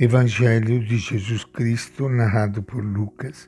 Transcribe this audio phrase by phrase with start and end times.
[0.00, 3.46] Evangelho de Jesus Cristo, narrado por Lucas,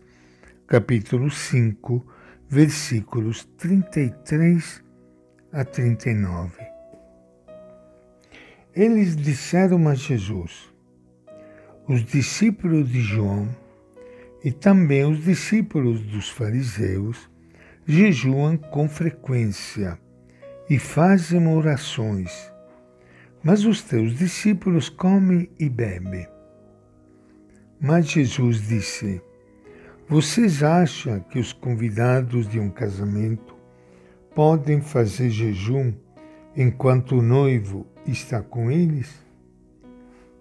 [0.67, 2.07] capítulo 5,
[2.47, 4.85] versículos 33
[5.51, 6.53] a 39.
[8.75, 10.71] Eles disseram a Jesus:
[11.89, 13.49] Os discípulos de João
[14.45, 17.27] e também os discípulos dos fariseus
[17.87, 19.99] jejuam com frequência
[20.69, 22.53] e fazem orações,
[23.43, 26.34] mas os teus discípulos comem e bebem.
[27.81, 29.21] Mas Jesus disse:
[30.09, 33.55] Vocês acham que os convidados de um casamento
[34.35, 35.93] podem fazer jejum
[36.57, 39.25] enquanto o noivo está com eles?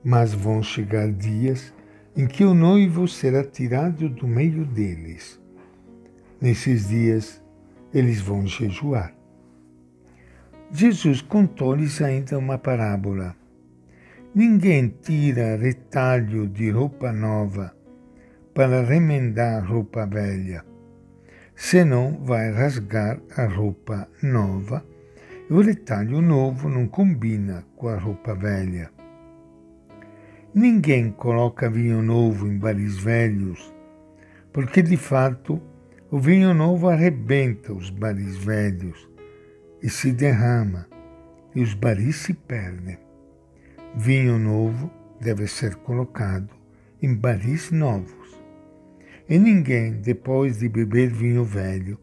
[0.03, 1.73] Mas vão chegar dias
[2.15, 5.39] em que o noivo será tirado do meio deles.
[6.39, 7.41] Nesses dias,
[7.93, 9.13] eles vão jejuar.
[10.71, 13.35] Jesus contou-lhes ainda uma parábola.
[14.35, 17.71] Ninguém tira retalho de roupa nova
[18.51, 20.65] para remendar roupa velha,
[21.55, 24.83] senão vai rasgar a roupa nova
[25.47, 28.89] e o retalho novo não combina com a roupa velha.
[30.51, 33.71] Ninguém coloca vinho novo em baris velhos,
[34.51, 35.61] porque de fato
[36.09, 39.07] o vinho novo arrebenta os baris velhos
[39.79, 40.87] e se derrama,
[41.53, 43.02] e os baris se perdem.
[43.95, 44.89] Vinho novo
[45.21, 46.49] deve ser colocado
[46.99, 48.41] em baris novos.
[49.29, 51.99] E ninguém, depois de beber vinho velho,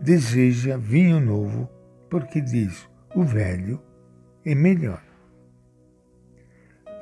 [0.00, 1.68] deseja vinho novo,
[2.08, 3.82] porque diz: o velho
[4.44, 5.02] é melhor.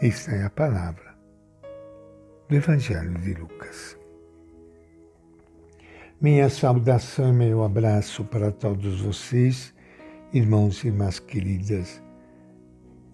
[0.01, 1.15] Esta é a palavra
[2.49, 3.99] do Evangelho de Lucas.
[6.19, 9.75] Minha saudação e meu abraço para todos vocês,
[10.33, 12.03] irmãos e irmãs queridas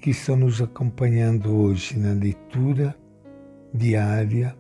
[0.01, 2.97] que estão nos acompanhando hoje na leitura
[3.75, 4.57] diária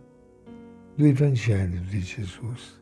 [0.96, 2.80] do Evangelho de Jesus.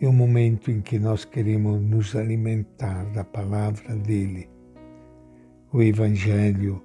[0.00, 4.48] É um momento em que nós queremos nos alimentar da palavra dele.
[5.72, 6.82] O Evangelho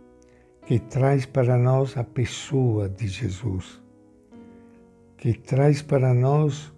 [0.67, 3.81] que traz para nós a pessoa de Jesus,
[5.17, 6.71] que traz para nós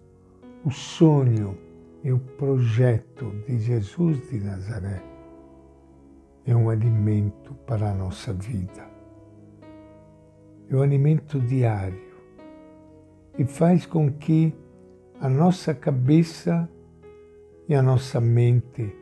[0.64, 1.58] o sonho
[2.04, 5.17] e o projeto de Jesus de Nazaré
[6.48, 8.88] é um alimento para a nossa vida.
[10.70, 12.08] É um alimento diário
[13.38, 14.56] e faz com que
[15.20, 16.70] a nossa cabeça
[17.68, 18.96] e a nossa mente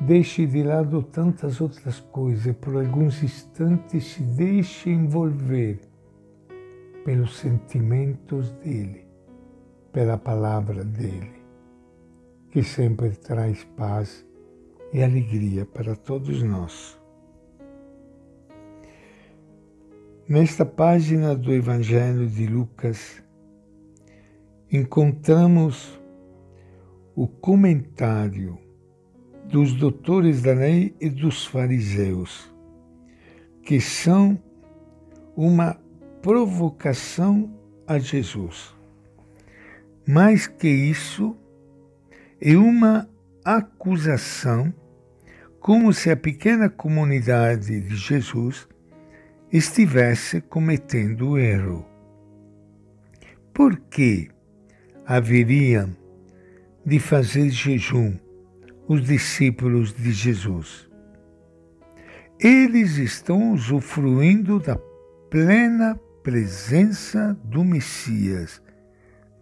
[0.00, 5.80] deixe de lado tantas outras coisas por alguns instantes se deixe envolver
[7.04, 9.06] pelos sentimentos dele,
[9.92, 11.44] pela palavra dele,
[12.50, 14.26] que sempre traz paz
[14.94, 16.96] e alegria para todos nós.
[20.28, 23.20] Nesta página do Evangelho de Lucas,
[24.70, 26.00] encontramos
[27.16, 28.56] o comentário
[29.50, 32.48] dos doutores da lei e dos fariseus,
[33.64, 34.40] que são
[35.36, 35.76] uma
[36.22, 37.52] provocação
[37.84, 38.72] a Jesus.
[40.06, 41.36] Mais que isso,
[42.40, 43.08] é uma
[43.44, 44.72] acusação
[45.64, 48.68] como se a pequena comunidade de Jesus
[49.50, 51.86] estivesse cometendo erro.
[53.54, 54.28] Por que
[55.06, 55.96] haveriam
[56.84, 58.14] de fazer jejum
[58.86, 60.86] os discípulos de Jesus?
[62.38, 64.76] Eles estão usufruindo da
[65.30, 68.60] plena presença do Messias,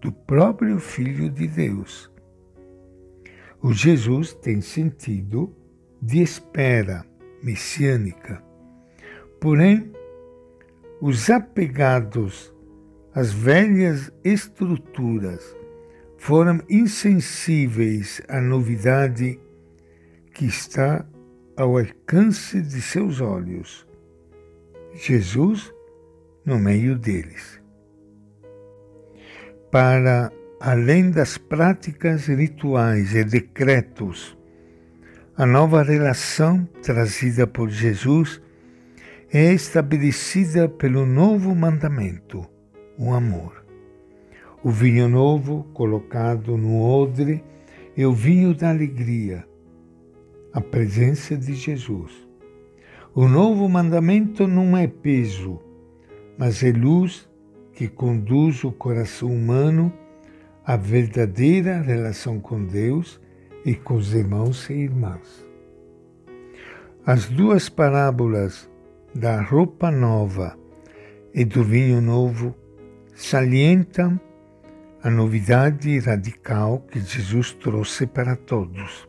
[0.01, 2.09] do próprio Filho de Deus.
[3.61, 5.61] O Jesus tem sentido
[6.03, 7.07] de espera
[7.41, 8.43] messiânica.
[9.41, 9.93] Porém,
[11.01, 12.53] os apegados
[13.15, 15.57] às velhas estruturas
[16.19, 19.39] foram insensíveis à novidade
[20.35, 21.07] que está
[21.57, 23.87] ao alcance de seus olhos.
[24.95, 25.73] Jesus
[26.45, 27.61] no meio deles.
[29.71, 34.37] Para além das práticas rituais e decretos
[35.35, 38.39] a nova relação trazida por Jesus
[39.33, 42.47] é estabelecida pelo novo mandamento,
[42.99, 43.65] o amor.
[44.63, 47.43] O vinho novo colocado no odre
[47.97, 49.47] é o vinho da alegria,
[50.53, 52.13] a presença de Jesus.
[53.15, 55.59] O novo mandamento não é peso,
[56.37, 57.27] mas é luz
[57.73, 59.91] que conduz o coração humano
[60.63, 63.22] à verdadeira relação com Deus
[63.65, 65.47] e com os irmãos e irmãs.
[67.05, 68.71] As duas parábolas
[69.15, 70.57] da roupa nova
[71.35, 72.55] e do vinho novo
[73.15, 74.21] salientam
[75.03, 79.09] a novidade radical que Jesus trouxe para todos.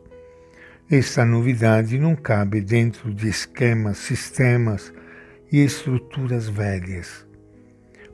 [0.90, 4.92] Esta novidade não cabe dentro de esquemas, sistemas
[5.52, 7.24] e estruturas velhas.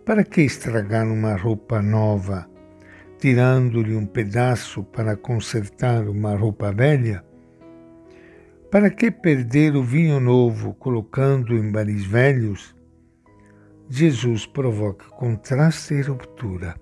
[0.05, 2.50] Para que estragar uma roupa nova,
[3.21, 7.23] tirando-lhe um pedaço para consertar uma roupa velha?
[8.71, 12.75] Para que perder o vinho novo colocando em baris velhos?
[13.91, 16.75] Jesus provoca contraste e ruptura.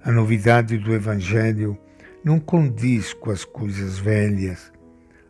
[0.00, 1.76] A novidade do Evangelho
[2.22, 4.72] não condiz com as coisas velhas,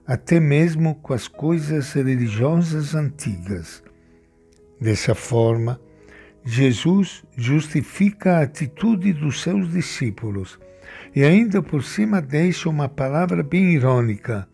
[0.07, 3.83] até mesmo com as coisas religiosas antigas.
[4.79, 5.81] Dessa forma,
[6.45, 10.59] Jesus justifica a atitude dos seus discípulos
[11.15, 14.49] e ainda por cima deixa uma palavra bem irônica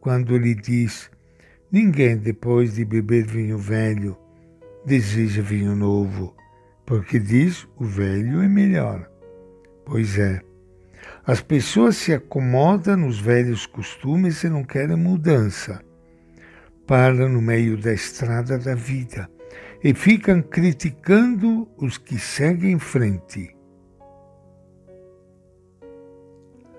[0.00, 1.10] quando lhe diz:
[1.70, 4.16] Ninguém depois de beber vinho velho
[4.84, 6.34] deseja vinho novo,
[6.84, 9.10] porque diz o velho é melhor.
[9.84, 10.40] Pois é,
[11.26, 15.82] as pessoas se acomodam nos velhos costumes e não querem mudança.
[16.86, 19.28] Param no meio da estrada da vida
[19.86, 23.56] e ficam criticando os que seguem em frente.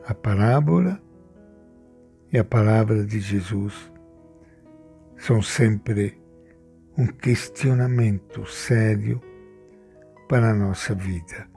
[0.05, 1.01] A parábola
[2.33, 3.89] e a palavra de Jesus
[5.15, 6.21] são sempre
[6.97, 9.21] um questionamento sério
[10.27, 11.49] para a nossa vida.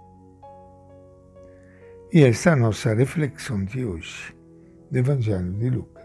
[2.13, 4.37] E essa é a nossa reflexão de hoje,
[4.89, 6.00] do Evangelho de Lucas.